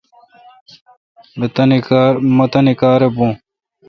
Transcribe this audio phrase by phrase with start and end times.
[2.37, 3.27] مہ تانی کار بھو۔